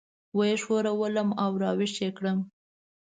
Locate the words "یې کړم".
2.03-2.39